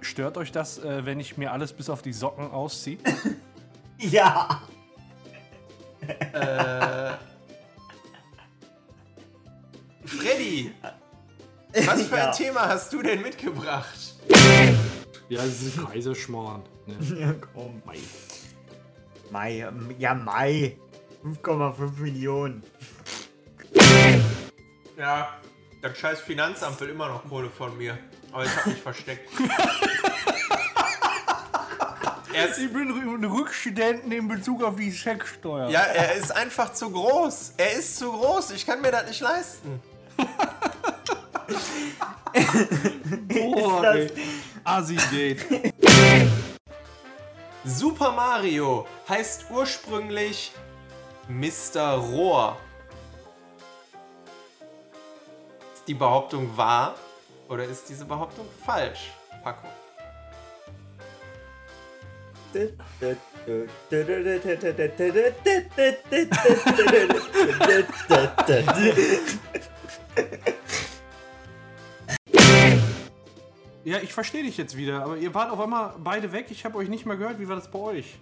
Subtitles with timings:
[0.00, 2.98] Stört euch das, äh, wenn ich mir alles bis auf die Socken ausziehe?
[4.02, 4.62] Ja.
[10.04, 10.72] Freddy,
[11.86, 12.30] was für Ja.
[12.30, 14.14] ein Thema hast du denn mitgebracht?
[15.28, 16.62] Ja, das ist Reiseschmarrn.
[16.86, 16.96] Ne?
[17.20, 17.82] Ja, komm.
[19.30, 19.60] Mai.
[19.60, 20.76] ähm, Ja, Mai.
[21.22, 22.62] 5,5 Millionen.
[25.00, 25.30] Ja,
[25.80, 27.96] das scheiß Finanzamt will immer noch Kohle von mir.
[28.32, 29.30] Aber ich hab mich versteckt.
[32.34, 35.70] er ist, Ich bin ein Rückstudenten in Bezug auf die Schecksteuer.
[35.70, 37.54] ja, er ist einfach zu groß.
[37.56, 38.50] Er ist zu groß.
[38.50, 39.80] Ich kann mir das nicht leisten.
[43.28, 44.12] Boah, ey.
[44.64, 45.72] Assi-Gate.
[47.64, 50.52] Super Mario heißt ursprünglich
[51.26, 51.92] Mr.
[51.94, 52.58] Rohr.
[55.80, 56.94] Ist die Behauptung wahr
[57.48, 59.66] oder ist diese Behauptung falsch, Paco?
[73.82, 76.48] Ja, ich verstehe dich jetzt wieder, aber ihr wart auf einmal beide weg.
[76.50, 77.38] Ich habe euch nicht mehr gehört.
[77.38, 78.18] Wie war das bei euch?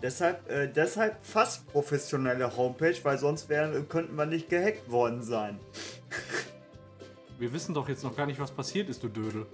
[0.00, 5.58] Deshalb, äh, deshalb fast professionelle Homepage, weil sonst wären, könnten wir nicht gehackt worden sein.
[7.40, 9.46] Wir wissen doch jetzt noch gar nicht, was passiert ist, du Dödel.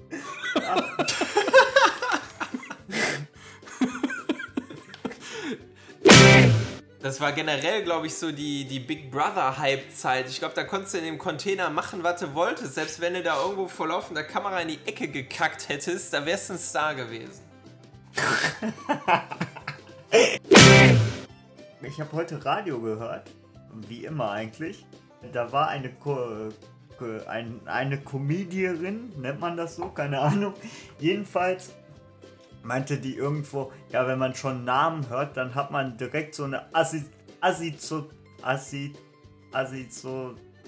[7.01, 10.29] Das war generell, glaube ich, so die, die Big Brother-Hype-Zeit.
[10.29, 12.75] Ich glaube, da konntest du in dem Container machen, was du wolltest.
[12.75, 16.49] Selbst wenn du da irgendwo vor laufender Kamera in die Ecke gekackt hättest, da wärst
[16.49, 17.45] du ein Star gewesen.
[21.83, 23.31] Ich habe heute Radio gehört,
[23.87, 24.85] wie immer eigentlich.
[25.33, 26.49] Da war eine Ko
[27.27, 30.55] ein, eine Comedierin, nennt man das so, keine Ahnung.
[30.99, 31.75] Jedenfalls
[32.63, 36.75] meinte die irgendwo, ja, wenn man schon Namen hört, dann hat man direkt so eine
[36.75, 37.05] Assi
[37.41, 37.75] Assi
[38.43, 38.95] Assi
[39.53, 40.03] Assi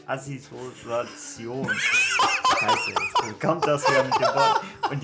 [0.06, 1.68] Assoziation.
[2.58, 2.90] Scheiße,
[3.26, 4.62] jetzt kommt das wieder mit dem Wort.
[4.90, 5.02] Und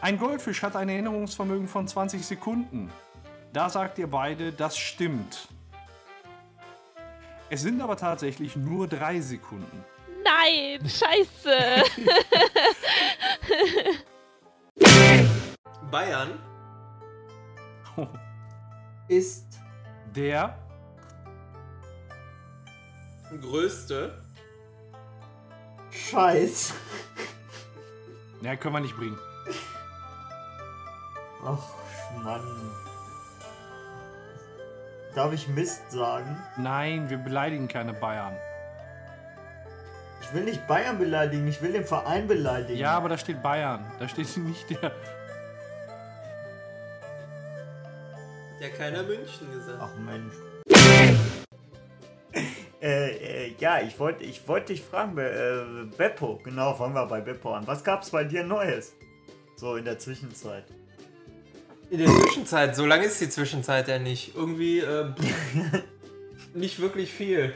[0.00, 2.90] Ein Goldfisch hat ein Erinnerungsvermögen von 20 Sekunden.
[3.52, 5.48] Da sagt ihr beide, das stimmt.
[7.52, 9.84] Es sind aber tatsächlich nur drei Sekunden.
[10.24, 11.84] Nein, scheiße.
[15.90, 16.38] Bayern
[19.08, 19.44] ist
[20.16, 20.58] Der
[23.38, 24.18] größte
[25.90, 26.72] Scheiß.
[28.40, 29.18] Ja, können wir nicht bringen.
[31.44, 31.58] Ach,
[32.24, 32.91] Mann.
[35.14, 36.36] Darf ich Mist sagen?
[36.56, 38.34] Nein, wir beleidigen keine Bayern.
[40.22, 42.78] Ich will nicht Bayern beleidigen, ich will den Verein beleidigen.
[42.78, 43.84] Ja, aber da steht Bayern.
[43.98, 44.82] Da steht nicht der.
[44.82, 44.92] hat
[48.60, 49.78] ja keiner München gesagt.
[49.82, 50.32] Ach Mensch.
[52.80, 57.04] äh, äh, ja, ich wollte ich wollt dich fragen, Be äh, Beppo, genau, fangen wir
[57.06, 57.66] bei Beppo an.
[57.66, 58.94] Was gab's bei dir Neues?
[59.56, 60.64] So in der Zwischenzeit.
[61.92, 64.34] In der Zwischenzeit, so lange ist die Zwischenzeit ja nicht.
[64.34, 65.12] Irgendwie äh,
[66.54, 67.52] nicht wirklich viel.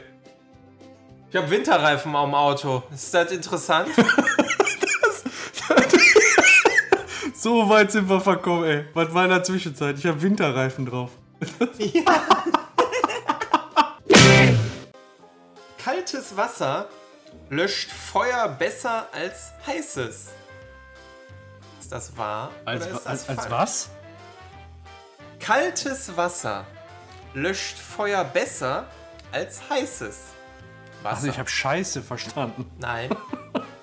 [1.31, 2.83] Ich habe Winterreifen am Auto.
[2.93, 3.89] Ist das interessant?
[7.33, 8.85] So weit sind wir verkommen, ey.
[8.93, 9.97] Was war in der Zwischenzeit?
[9.97, 11.11] Ich habe Winterreifen drauf.
[15.83, 16.89] Kaltes Wasser
[17.49, 20.27] löscht Feuer besser als heißes.
[21.79, 22.51] Ist das wahr?
[22.65, 23.51] Als, oder ist das als, als falsch?
[23.51, 23.89] was?
[25.39, 26.65] Kaltes Wasser
[27.33, 28.85] löscht Feuer besser
[29.31, 30.17] als heißes
[31.03, 31.15] Wasser.
[31.15, 32.69] Also ich habe Scheiße verstanden.
[32.79, 33.09] Nein.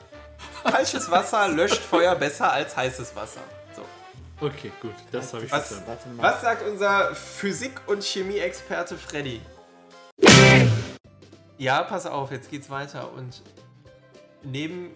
[0.64, 3.40] Kaltes Wasser löscht Feuer besser als heißes Wasser.
[3.76, 3.82] So.
[4.46, 4.94] Okay, gut.
[5.12, 5.88] Das habe ich Was, verstanden.
[5.88, 6.22] Warte mal.
[6.22, 9.40] was sagt unser Physik- und Chemie-Experte Freddy?
[11.58, 13.12] Ja, pass auf, jetzt geht's weiter.
[13.12, 13.42] Und
[14.42, 14.90] neben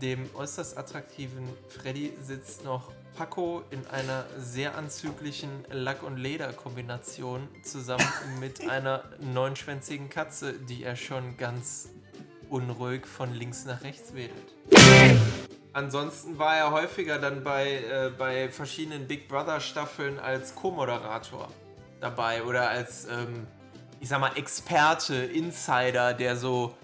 [0.00, 8.06] dem äußerst attraktiven Freddy sitzt noch Paco in einer sehr anzüglichen Lack- und Leder-Kombination zusammen
[8.40, 11.88] mit einer neunschwänzigen Katze, die er schon ganz
[12.48, 14.54] unruhig von links nach rechts wedelt.
[15.72, 21.48] Ansonsten war er häufiger dann bei, äh, bei verschiedenen Big Brother Staffeln als Co-Moderator
[22.00, 23.46] dabei oder als, ähm,
[24.00, 26.74] ich sag mal, Experte, Insider, der so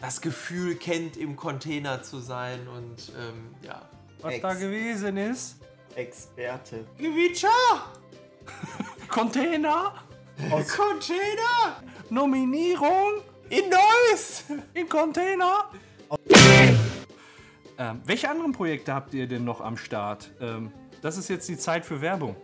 [0.00, 3.82] das Gefühl kennt, im Container zu sein und ähm, ja.
[4.22, 4.42] Was Ex.
[4.42, 5.56] da gewesen ist?
[5.94, 6.84] Experte.
[6.98, 7.48] Gewicha!
[9.08, 9.94] Container?
[10.48, 11.82] Container!
[12.10, 13.22] Nominierung?
[13.48, 14.44] In Neuss!
[14.74, 15.70] In Container?
[17.78, 20.30] Ähm, welche anderen Projekte habt ihr denn noch am Start?
[20.40, 20.70] Ähm,
[21.00, 22.36] das ist jetzt die Zeit für Werbung.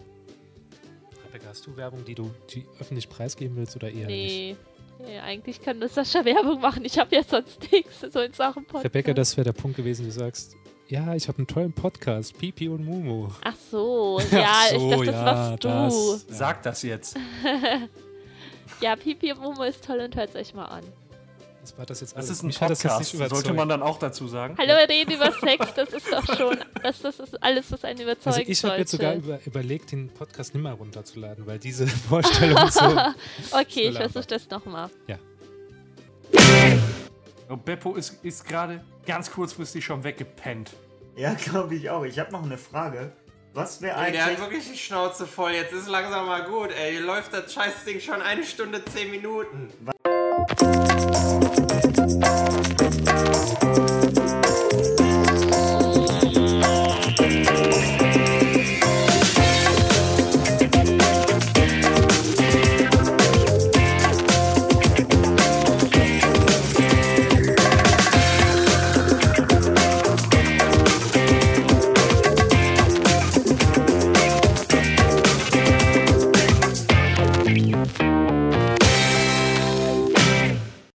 [1.27, 4.09] Rebecca, hast du Werbung, die du die öffentlich preisgeben willst oder eher nicht?
[4.09, 4.57] Nee.
[5.05, 5.19] Nee.
[5.19, 6.85] Eigentlich kann das Sascha Werbung machen.
[6.85, 8.85] Ich habe ja sonst nichts so in Sachen Podcast.
[8.85, 10.57] Rebecca, das wäre der Punkt gewesen, du sagst,
[10.89, 13.29] ja, ich habe einen tollen Podcast, Pipi und Mumu.
[13.43, 15.69] Ach so, ja, Ach so, ich dachte, das ja, warst du.
[16.29, 16.39] das.
[16.39, 17.17] Sag das jetzt.
[18.81, 20.85] Ja, Pipi und Momo ist toll und hört euch mal an.
[21.67, 22.31] Das war das jetzt Das alles.
[22.31, 23.01] ist ein Mich das Podcast.
[23.01, 23.43] nicht überzeugt.
[23.43, 24.55] Sollte man dann auch dazu sagen.
[24.57, 28.03] Hallo, wir reden über Sex, das ist doch schon, das, das ist alles, was einen
[28.03, 32.71] überzeugen also ich habe jetzt sogar über, überlegt, den Podcast nimmer runterzuladen, weil diese Vorstellung
[32.71, 32.83] so...
[33.51, 34.91] Okay, ich versuche das nochmal.
[37.49, 40.71] Oh, Beppo ist, ist gerade ganz kurzfristig schon weggepennt.
[41.17, 42.05] Ja, glaube ich auch.
[42.05, 43.13] Ich habe noch eine Frage.
[43.55, 44.41] Was wäre Ey, der hat eigentlich.
[44.41, 45.53] wirklich die Schnauze voll.
[45.53, 46.93] Jetzt ist langsam mal gut, ey.
[46.93, 49.73] Hier läuft das Scheißding schon eine Stunde, zehn Minuten.